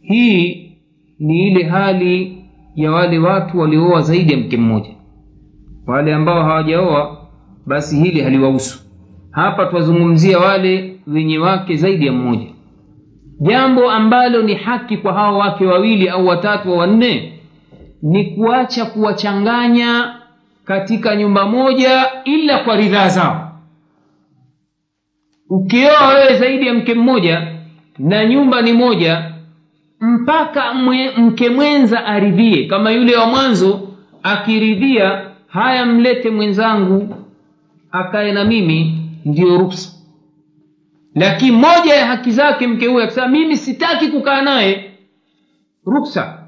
[0.00, 0.72] hii
[1.18, 4.90] ni ile hali ya wale watu waliooa zaidi ya mke mmoja.
[5.86, 7.18] Wale ambao hawajaoa
[7.66, 8.89] basi hili haliwahusu
[9.30, 12.46] hapa twazungumzia wale wenye wake zaidi ya mmoja.
[13.40, 17.32] Jambo ambalo ni haki kwa hawa wake wawili au watatu au wanne
[18.02, 20.14] ni kuacha kuwachanganya
[20.64, 23.52] katika nyumba moja ila kwa ridhaa zao.
[25.50, 27.46] Ukioa wewe zaidi ya mke mmoja
[27.98, 29.24] na nyumba ni moja
[30.00, 32.66] mpaka mwe, mke mwenza aridhie.
[32.66, 33.88] Kama yule wa mwanzo
[34.22, 37.14] akiridhia haya mlete mwenzangu
[37.92, 39.90] akaye na mimi ndiyo ruksa.
[41.14, 44.90] Lakini moja ya haki zake mke huyo akisema mimi sitaki kukaa naye.
[45.86, 46.38] Ruksa.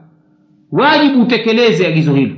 [0.73, 2.37] Wajibu utekeleze agizo hilo.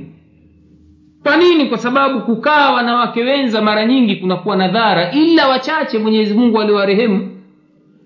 [1.23, 1.65] Kwa nini?
[1.65, 7.31] Kwa sababu kukaa wanawake wenza mara nyingi kunakuwa na dhara ila wachache mwenyezi mungu aliowarehemu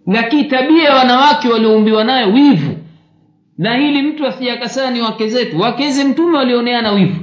[0.08, 2.76] lakini tabia ya wanawake walioumbiwa nayo wivu.
[3.58, 5.60] Na hili mtu asijakasaa ni wake zetu.
[5.60, 7.20] Wakeze mtume walioneana wivu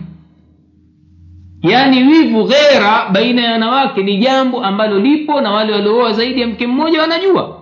[1.62, 6.46] yaani wivu ghera baina ya wanawake ni jambo ambalo lipo na wale waliooa zaidi ya
[6.46, 7.58] mke mmoja wanajua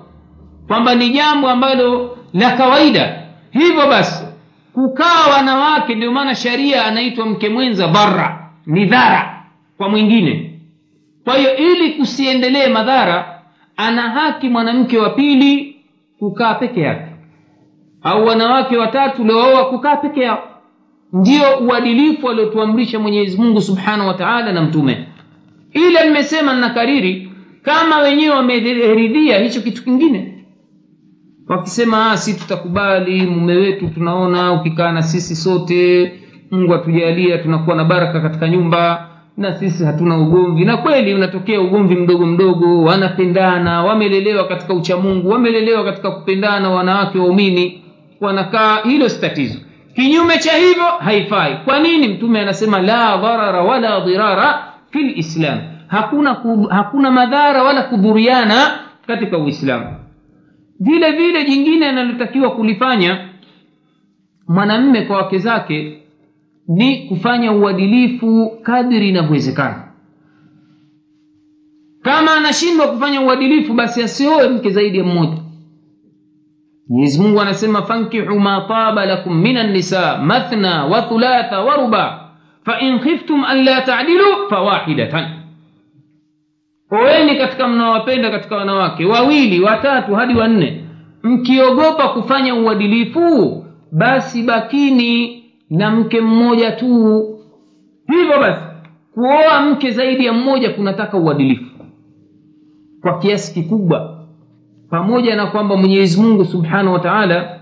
[0.68, 3.22] kwamba ni jambo ambalo la kawaida.
[3.50, 4.24] Hivyo basi
[4.72, 9.44] kukaa wanawake ndio maana sharia anaitwa mke mwenza bara ni dhara
[9.76, 10.61] kwa mwingine.
[11.24, 13.40] Kwa hiyo ili kusiendelee madhara
[13.76, 15.76] ana haki mwanamke wa pili
[16.18, 17.11] kukaa peke yake.
[18.02, 20.48] Au wanawake watatu uliooa kukaa peke yao
[21.14, 25.07] ndio uadilifu aliotuamrisha mwenyezi mungu subhanahu wa na mtume.
[25.72, 27.31] Ila mmesema nakariri
[27.62, 30.44] kama wenyewe wameridhia hicho kitu kingine.
[31.48, 36.12] Wakisema si tutakubali mume wetu tunaona ukikaa na sisi sote
[36.50, 40.64] mungu atujalia tunakuwa na baraka katika nyumba na sisi hatuna ugomvi.
[40.64, 47.83] Na kweli unatokea ugomvi mdogo mdogo wanapendana wamelelewa katika uchamungu wamelelewa katika kupendana wanawake waumini
[48.20, 49.59] wanakaa hilo si tatizo
[49.94, 51.57] kinyume cha hivyo haifai.
[51.64, 52.09] Kwa nini?
[52.09, 56.35] Mtume anasema la dharara wala dhirara fi lislam hakuna,
[56.70, 59.96] hakuna madhara wala kudhuriana katika uislamu.
[60.80, 63.28] Vile vile jingine analotakiwa kulifanya
[64.48, 66.02] mwanamme kwa wake zake
[66.68, 69.85] ni kufanya uadilifu kadri inavyowezekana.
[72.02, 75.43] Kama anashindwa kufanya uadilifu basi asioe mke zaidi ya mmoja
[76.94, 82.20] mwenyezi mungu anasema fankihu ma taba lakum min annisa mathna wa thulatha wa ruba.
[82.64, 85.26] Fain khiftum an la tadilu fawahidatan
[86.90, 90.85] oweni katika mnawapenda katika wanawake wawili watatu hadi wanne.
[91.22, 97.24] Mkiogopa kufanya uadilifu basi bakini na mke mmoja tu.
[98.07, 98.62] Hivyo basi
[99.14, 101.64] kuoa mke zaidi ya mmoja kunataka uadilifu.
[103.00, 104.13] Kwa kiasi kikubwa
[104.94, 107.61] pamoja na kwamba mwenyezi mungu subhanahu wa taala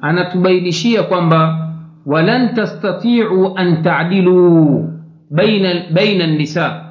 [0.00, 1.68] anatubainishia kwamba
[2.06, 4.88] walan tastatiu an tadiluu
[5.30, 6.84] baina, baina nisa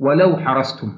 [0.00, 0.92] walau harastum.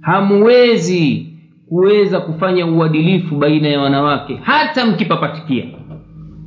[0.00, 1.26] Hamuwezi
[1.68, 5.64] kuweza kufanya uadilifu baina ya wanawake hata mkipapatikia.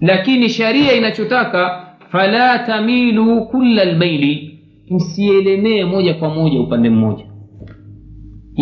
[0.01, 7.25] Lakini sharia inachotaka fala tamilu kula lmaili msielemee moja kwa moja upande mmoja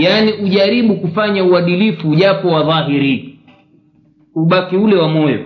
[0.03, 3.39] yaani ujaribu kufanya uadilifu japo wa dhahiri.
[4.35, 5.39] Ubaki ule wa moyo.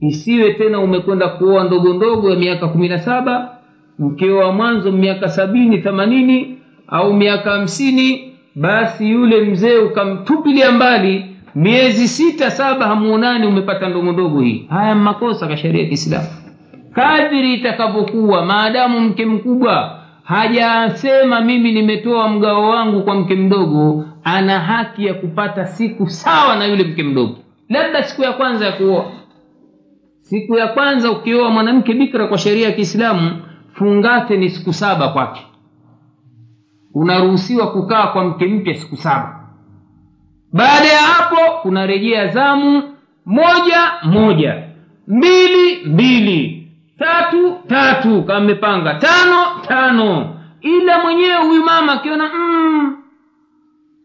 [0.00, 3.50] Isiwe tena umekwenda kuoa ndogo ndogo ya miaka kumi na saba
[3.98, 12.08] mkeo wa mwanzo miaka sabini themanini au miaka hamsini basi yule mzee ukamtupilia mbali miezi
[12.08, 14.66] sita saba hamuonani umepata ndogo ndogo hii.
[14.70, 16.26] Haya makosa ka sheria ya kiislamu.
[16.94, 25.06] Kadhiri itakavyokuwa maadamu mke mkubwa hajasema mimi nimetoa mgao wangu kwa mke mdogo ana haki
[25.06, 27.36] ya kupata siku sawa na yule mke mdogo.
[27.68, 29.04] Labda siku ya kwanza ya kuoa.
[30.20, 35.46] Siku ya kwanza ukioa mwanamke bikra kwa sheria ya kiislamu fungate ni siku saba kwake.
[36.94, 39.40] Unaruhusiwa kukaa kwa mke mpya siku saba.
[40.52, 42.82] Baada ya hapo kunarejea zamu
[43.26, 44.62] moja moja.
[45.08, 46.63] Mbili mbili
[47.04, 49.36] tatu tatu kama mmepanga tano
[49.68, 50.30] tano.
[50.60, 52.96] Ila mwenyewe huyu mama akiona mm,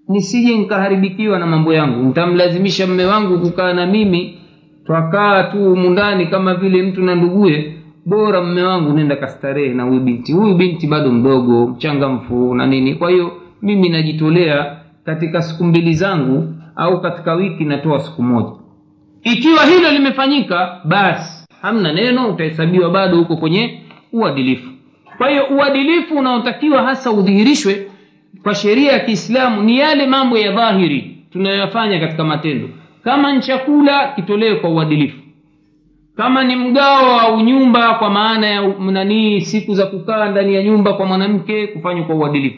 [0.09, 2.03] nisije nkaharibikiwa na mambo yangu.
[2.09, 4.39] Ntamlazimisha mme wangu kukaa na mimi.
[4.85, 7.75] Twakaa tu humu ndani kama vile mtu na nduguye.
[8.05, 10.33] Bora mme wangu nenda kastarehe na huyu binti.
[10.33, 12.95] Huyu binti bado mdogo mchangamfu na nini.
[12.95, 13.31] Kwa hiyo
[13.61, 18.51] mimi najitolea katika siku mbili zangu au katika wiki natoa siku moja.
[19.23, 23.79] Ikiwa hilo limefanyika basi hamna neno utahesabiwa bado huko kwenye
[24.13, 24.69] uadilifu.
[25.17, 27.87] Kwa hiyo uadilifu unaotakiwa hasa udhihirishwe
[28.43, 32.69] kwa sheria ya kiislamu ni yale mambo ya dhahiri tunayoyafanya katika matendo.
[33.03, 35.17] Kama ni chakula kitolewe kwa uadilifu.
[36.17, 40.93] Kama ni mgao au nyumba kwa maana ya nanii siku za kukaa ndani ya nyumba
[40.93, 42.57] kwa mwanamke kufanywa kwa uadilifu.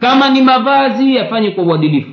[0.00, 2.10] Kama ni mavazi yafanye kwa uadilifu.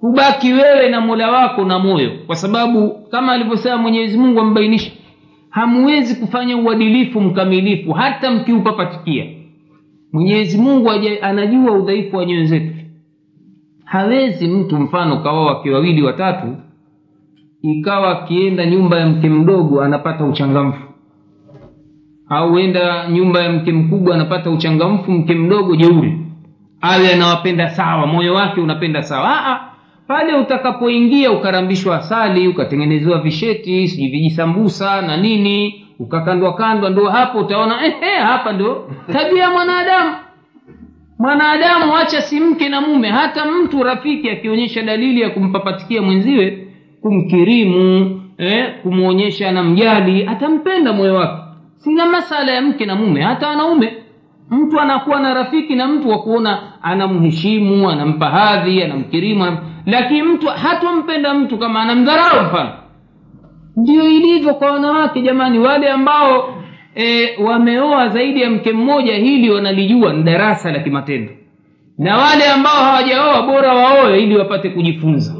[0.00, 4.90] Kubaki wewe na mola wako na moyo kwa sababu kama alivyosema mwenyezi mungu ambainisha
[5.56, 9.24] hamwezi kufanya uadilifu mkamilifu hata mkiupapatikia
[10.12, 10.90] mwenyezi mungu
[11.22, 12.74] anajua udhaifu wa nyoyo zetu.
[13.84, 16.56] Hawezi mtu mfano kawa wake wawili watatu
[17.62, 20.82] ikawa akienda nyumba ya mke mdogo anapata uchangamfu.
[22.28, 26.18] Au enda nyumba ya mke mkubwa anapata uchangamfu mke mdogo jeuri.
[26.80, 29.28] Awe anawapenda sawa moyo wake unapenda sawa.
[29.30, 29.60] Aa,
[30.08, 37.86] pale utakapoingia ukarambishwa asali ukatengenezewa visheti sijui vijisambusa na nini ukakandwa kandwa ndo hapo utaona
[37.86, 40.16] ehe hapa ndo tabia ya mwanadamu.
[41.18, 46.66] Mwanadamu acha si mke na mume hata mtu rafiki akionyesha dalili ya kumpapatikia mwenziwe
[47.02, 51.42] kumkirimu eh, kumwonyesha anamjali atampenda moyo wake.
[51.76, 53.92] Sina masala ya mke na mume hata wanaume
[54.50, 59.58] mtu anakuwa na rafiki na mtu wa kuona anamheshimu anampa hadhi anamkirimu anam...
[59.86, 62.70] lakini mtu hatompenda mtu kama anamdharau mfano.
[63.76, 66.54] Ndio ilivyo kwa wanawake jamani wale ambao
[66.94, 71.32] e, wameoa zaidi ya mke mmoja hili wanalijua ni darasa la kimatendo.
[71.98, 75.34] Na wale ambao hawajaoa bora waoe ili wapate kujifunza.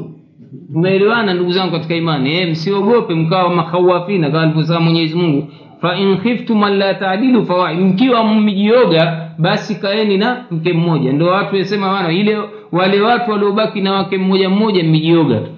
[0.73, 5.47] Tumeelewana ndugu zangu katika imani e, msiogope mkawa makhawafina kama alivyosema mwenyezi mungu
[5.81, 11.13] fain khiftum alla taadilu fawahid mkiwa mmejioga basi kaeni na mke mmoja.
[11.13, 12.37] Ndo watu wasema wana ile
[12.71, 15.51] wale watu waliobaki na wake mmoja mmoja mmejioga tu.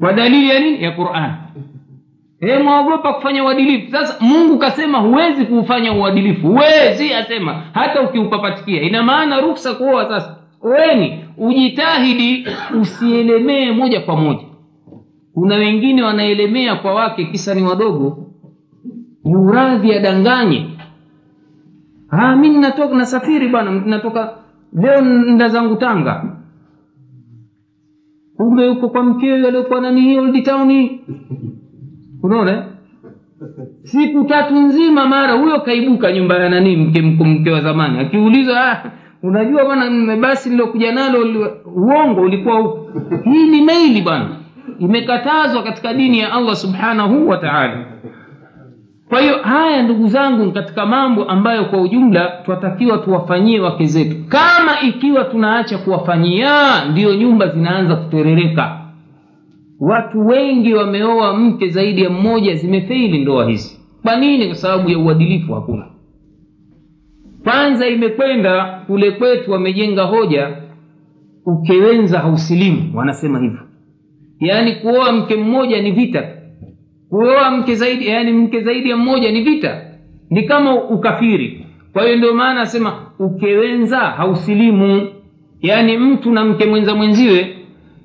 [0.00, 0.82] Kwa dalili ya nini?
[0.82, 1.32] Ya quran.
[2.64, 3.90] Mwaogopa kufanya uadilifu.
[3.92, 6.46] Sasa mungu kasema huwezi kuufanya uadilifu.
[6.48, 7.62] Huwezi asema.
[7.72, 8.82] Hata ukiupapatikia.
[8.82, 10.36] Ina maana ruksa kuoa sasa.
[10.62, 12.46] Oeni ujitahidi
[12.80, 14.44] usielemee moja kwa moja.
[15.34, 18.26] Kuna wengine wanaelemea kwa wake kisa ni wadogo
[19.24, 20.68] ni uradhi adanganye
[22.40, 24.32] mi natoka nasafiri bwana natoka
[24.72, 26.24] leo nda zangu tanga.
[28.36, 31.00] Kumbe huko kwa mkeo aliokuwa nani
[32.22, 32.66] unaona?
[33.82, 37.98] Siku tatu nzima mara huyo kaibuka nyumba ya nani mke wa zamani.
[37.98, 38.90] Akiulizwa ah,
[39.22, 41.18] unajua bwana basi nilokuja nalo
[41.76, 42.88] uongo ulikuwa huko
[43.24, 44.28] hii ni maili bwana.
[44.78, 47.84] Imekatazwa katika dini ya allah subhanahu wa taala
[49.12, 54.16] kwa hiyo haya ndugu zangu katika mambo ambayo kwa ujumla twatakiwa tuwafanyie wake zetu.
[54.28, 58.78] Kama ikiwa tunaacha kuwafanyia ndiyo nyumba zinaanza kuterereka.
[59.80, 63.80] Watu wengi wameoa mke zaidi ya mmoja zimefeili ndoa hizi.
[64.02, 64.46] Kwa nini?
[64.46, 65.86] Kwa sababu ya uadilifu hakuna.
[67.44, 70.56] Kwanza imekwenda kule kwetu wamejenga hoja
[71.46, 73.60] ukewenza hausilimu wanasema hivyo.
[74.40, 76.41] Yaani kuoa mke mmoja ni vita
[77.12, 79.80] kuoa mke zaidi yani mke zaidi ya mmoja ni vita.
[80.30, 81.66] Ni kama ukafiri.
[81.92, 85.08] Kwa hiyo ndio maana asema ukewenza hausilimu.
[85.62, 87.56] Yaani mtu na mke mwenza mwenziwe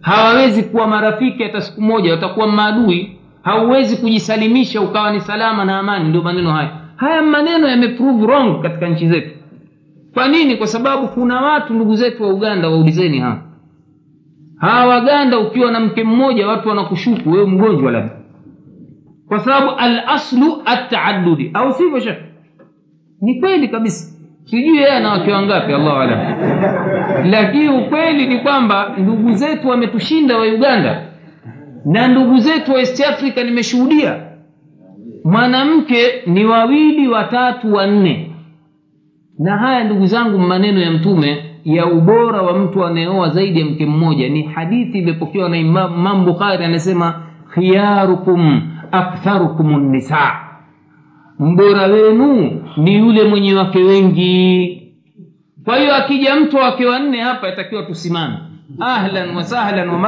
[0.02, 3.18] hawawezi kuwa marafiki hata siku moja watakuwa maadui.
[3.42, 6.10] Hauwezi kujisalimisha ukawa ni salama na amani.
[6.10, 6.72] Ndio maneno haya.
[6.96, 9.30] Haya maneno yameprove wrong katika nchi zetu.
[10.14, 10.56] Kwa nini?
[10.58, 13.42] Kwa sababu kuna watu ndugu zetu wa uganda waulizeni hawa
[14.58, 18.17] hawa waganda ukiwa na mke mmoja watu wanakushuku wewe mgonjwa labda
[19.28, 22.18] kwa sababu alaslu ataadudi au sivyo shekh
[23.22, 24.18] ni kweli kabisa.
[24.46, 26.20] Sijui yeye ana wake wangapi allahu alam.
[27.30, 31.02] Lakini ukweli ni kwamba ndugu zetu wametushinda wa uganda.
[31.86, 34.16] Na ndugu zetu wa east africa nimeshuhudia.
[35.24, 38.32] Mwanamke ni wawili watatu wanne.
[39.40, 43.86] Na haya ndugu zangu maneno ya mtume ya ubora wa mtu anayeoa zaidi ya mke
[43.86, 44.30] mmoja.
[44.30, 47.22] Ni hadithi imepokewa na imam, bukhari anasema
[47.54, 50.48] khiyarukum aktharukum nisa
[51.40, 54.84] mbora wenu ni yule mwenye wake wengi.
[55.66, 58.38] Kwa hiyo akija mtu wake wanne hapa atakiwa tusimame.
[58.80, 60.00] Ahlan wa sahlan wa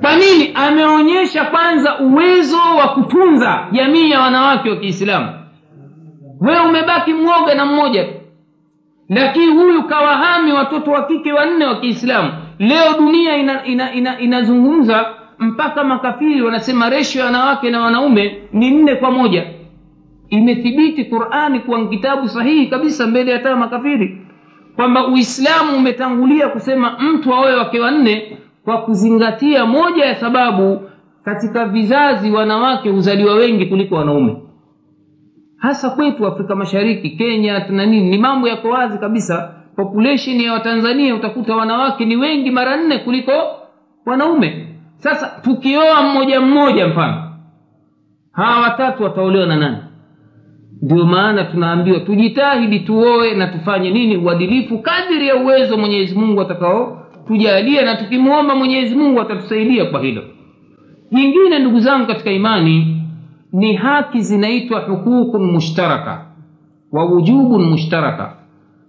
[0.00, 0.50] kwa nini?
[0.54, 5.28] Ameonyesha kwanza uwezo wa kutunza jamii ya wanawake wa kiislamu.
[6.40, 8.12] Wewe umebaki mwoga na mmoja tu.
[9.08, 12.32] Lakini huyu kawahami watoto wa kike wanne wa kiislamu.
[12.58, 18.38] Leo dunia inazungumza ina, ina, ina, ina mpaka makafiri wanasema resho ya wanawake na wanaume
[18.52, 19.44] ni nne kwa moja.
[20.30, 24.20] Imethibiti qurani kuwa kitabu sahihi kabisa mbele ya taa makafiri.
[24.76, 30.80] Kwamba uislamu umetangulia kusema mtu aoe wake wanne kwa kuzingatia moja ya sababu
[31.24, 34.36] katika vizazi wanawake huzaliwa wengi kuliko wanaume.
[35.56, 39.54] Hasa kwetu afrika mashariki kenya na nini ni mambo yako wazi kabisa.
[39.76, 43.32] Population ya watanzania utakuta wanawake ni wengi mara nne kuliko
[44.06, 44.68] wanaume
[45.04, 47.22] sasa tukioa mmoja mmoja mfano
[48.32, 49.76] hawa watatu wataolewa na nani?
[50.82, 54.16] Ndio maana tunaambiwa tujitahidi tuoe na tufanye nini?
[54.16, 60.22] Uadilifu kadiri ya uwezo mwenyezi mungu atakao tujalie na tukimwomba mwenyezi mungu atatusaidia kwa hilo.
[61.12, 63.02] Jingine ndugu zangu katika imani
[63.52, 66.26] ni haki zinaitwa hukukun mushtaraka
[66.92, 68.36] wa wujubun mushtaraka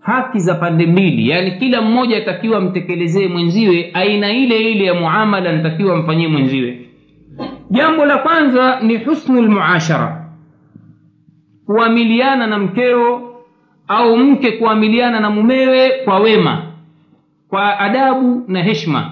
[0.05, 5.51] haki za pande mbili yaani kila mmoja atakiwa mtekelezee mwenziwe aina ile ile ya muamala
[5.51, 6.79] natakiwa mfanyie mwenziwe.
[7.71, 10.25] Jambo la kwanza ni husnu lmuashara
[11.65, 13.21] kuamiliana na mkeo
[13.87, 16.63] au mke kuamiliana na mumewe kwa wema
[17.49, 19.11] kwa adabu na heshma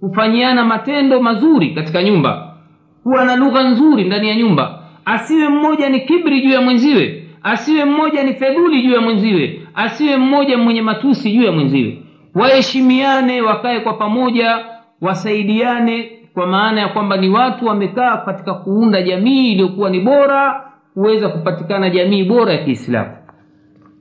[0.00, 2.54] kufanyiana matendo mazuri katika nyumba
[3.02, 4.82] kuwa na lugha nzuri ndani ya nyumba.
[5.04, 10.16] Asiwe mmoja ni kibri juu ya mwenziwe asiwe mmoja ni fedhuli juu ya mwenziwe asiwe
[10.16, 12.02] mmoja mwenye matusi juu ya mwenziwe.
[12.34, 14.58] Waheshimiane wakae kwa pamoja
[15.00, 20.64] wasaidiane kwa maana ya kwamba ni watu wamekaa katika kuunda jamii iliyokuwa ni bora
[20.94, 23.10] kuweza kupatikana jamii bora ya kiislamu.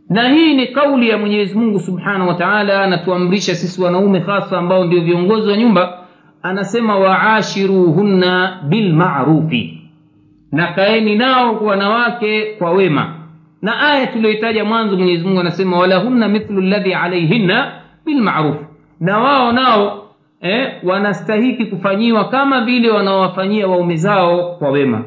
[0.09, 4.85] Na hii ni kauli ya mwenyezi mungu subhanahu wa taala anatuamrisha sisi wanaume hasa ambao
[4.85, 5.97] ndio viongozi wa nyumba.
[6.41, 9.81] Anasema waashiruhunna bilmarufi
[10.51, 13.16] na kaeni nao wanawake kwa wema
[13.61, 17.71] na aya tuliyoitaja mwanzo mwenyezi mungu anasema walahunna mithlu ladhi alaihinna
[18.05, 18.57] bilmaruf
[18.99, 20.03] na wao nao
[20.41, 25.03] eh, wanastahiki kufanyiwa kama vile wanaowafanyia waume zao kwa wema.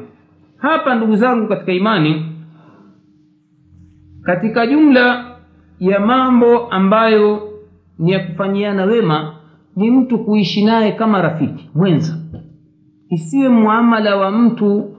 [0.57, 2.25] Hapa ndugu zangu katika imani
[4.23, 5.25] katika jumla
[5.79, 7.49] ya mambo ambayo
[7.99, 9.35] ni ya kufanyiana wema
[9.75, 12.17] ni mtu kuishi naye kama rafiki mwenza.
[13.09, 14.97] Isiwe muamala wa mtu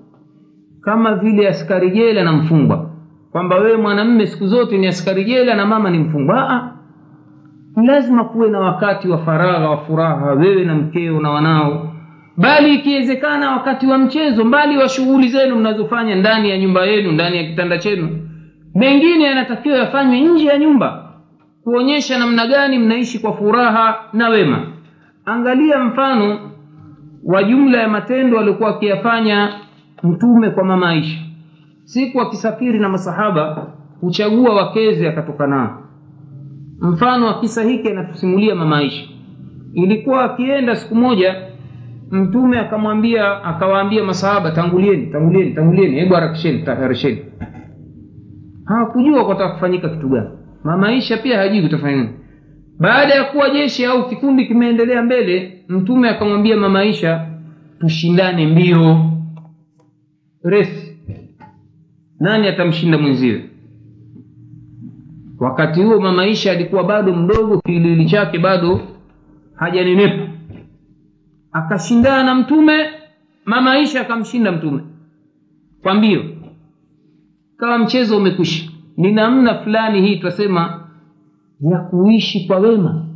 [0.80, 2.90] kama vile askari jela na mfungwa
[3.32, 6.72] kwamba wewe mwanamme siku zote ni askari jela na mama ni mfungwa
[7.86, 11.92] lazima kuwe na wakati wa faragha wa furaha wewe na mkeo na wanao.
[12.36, 17.36] Bali ikiwezekana wakati wa mchezo mbali wa shughuli zenu mnazofanya ndani ya nyumba yenu ndani
[17.36, 18.08] ya kitanda chenu
[18.74, 21.12] mengine yanatakiwa yafanywe nje ya nyumba
[21.64, 24.58] kuonyesha namna gani mnaishi kwa furaha na wema.
[25.24, 26.38] Angalia mfano
[27.24, 29.48] wa jumla ya matendo aliokuwa akiyafanya
[30.02, 31.18] mtume kwa mama aisha
[31.84, 35.78] siku akisafiri na masahaba huchagua wakeze akatoka nao.
[36.80, 39.08] Mfano wa kisa hiki anatusimulia mama aisha.
[39.74, 41.34] Ilikuwa akienda siku moja
[42.10, 47.24] mtume akamwambia akawaambia masahaba tangulieni tangulieni tangulieni hebu harakisheni taharisheni.
[48.64, 50.28] Hawakujua kwataka kufanyika kitu gani.
[50.64, 52.08] Mama aisha pia hajui kutafanya
[52.78, 57.26] baada ya kuwa jeshi au kikundi kimeendelea mbele mtume akamwambia mama aisha
[57.80, 58.96] tushindane mbio.
[60.44, 60.81] Resi
[62.22, 63.50] nani atamshinda mwenziwe?
[65.40, 68.80] Wakati huo mamaisha alikuwa bado mdogo kiwiliwili chake bado
[69.54, 70.28] hajanenepa.
[71.52, 72.86] Akashindana na mtume
[73.44, 74.80] mamaisha akamshinda mtume.
[75.82, 76.24] Kwa mbio
[77.56, 78.70] kawa mchezo umekwisha.
[78.96, 80.88] Ni namna fulani hii twasema
[81.60, 83.06] ya kuishi kwa wema.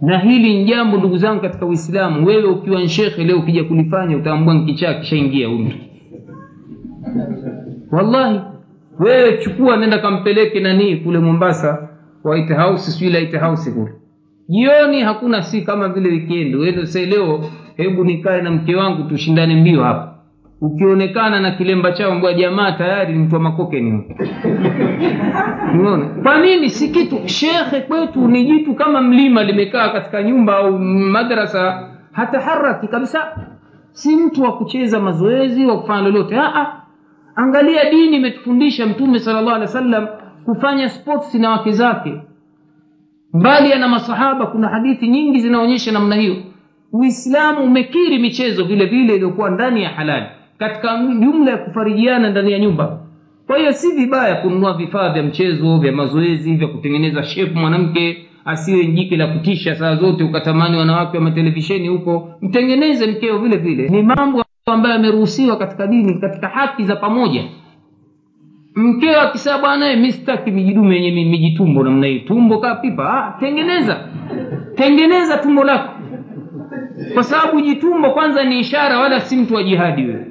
[0.00, 2.26] Na hili ni jambo ndugu zangu katika uislamu.
[2.26, 5.87] Wewe ukiwa nshekhe leo ukija kulifanya utaambua nkichaa kishaingia huyu mtu
[7.92, 8.40] wallahi
[8.98, 11.88] wewe chukua nenda kampeleke nanii kule mombasa
[12.24, 13.92] white house sijui light house kule.
[14.48, 17.44] Jioni hakuna si kama vile wikendi sasa leo
[17.76, 20.14] hebu nikae na mke wangu tushindane mbio hapa.
[20.60, 24.04] Ukionekana na kilemba chao mbwa jamaa tayari ni mtu wa makokeni
[25.74, 26.70] unaona kwa nini?
[26.70, 27.28] Si kitu.
[27.28, 33.36] Shekhe kwetu ni jitu kama mlima limekaa katika nyumba au madrasa hataharaki kabisa.
[33.92, 36.36] Si mtu wa kucheza mazoezi wa kufanya lolote
[37.38, 40.06] angalia dini imetufundisha mtume sala llahu alehi wa
[40.44, 42.14] kufanya sports na wake zake.
[43.34, 46.36] Mbali ana masahaba kuna hadithi nyingi zinaonyesha namna hiyo.
[46.92, 50.26] Uislamu umekiri michezo vile vile iliyokuwa ndani ya halali
[50.58, 53.00] katika jumla ya kufarijiana ndani ya nyumba.
[53.46, 58.86] Kwa hiyo si vibaya kununua vifaa vya mchezo vya mazoezi vya kutengeneza shepu mwanamke asiwe
[58.86, 63.88] jike la kutisha saa zote ukatamani wanawake wa matelevisheni huko mtengeneze mkeo vile vile.
[63.88, 67.44] Ni mambo ambayo ameruhusiwa katika dini katika haki za pamoja.
[68.74, 72.20] Mkeo akisema bwana mi sitaki mijidume yenye mijitumbo namna hii.
[72.20, 73.14] Tumbo kaa pipa.
[73.26, 73.96] Ah, tengeneza.
[74.74, 75.92] Tengeneza tumbo lako.
[77.14, 80.26] Kwa sababu jitumbo kwanza ni ishara wala si mtu wa jihadi wewe.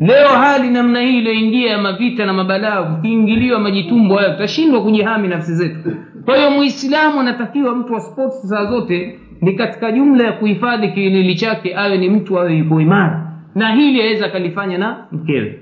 [0.00, 5.54] Leo hali namna hii iliyoingia ya mavita na mabalaa ukiingiliwa majitumbo hayo tutashindwa kujihami nafsi
[5.54, 5.96] zetu.
[6.24, 11.34] Kwa hiyo muislamu anatakiwa mtu wa sports saa zote ni katika jumla ya kuhifadhi kiwiliwili
[11.34, 13.32] chake awe ni mtu awe yuko imara.
[13.54, 15.58] Na hili aweza akalifanya na mkewe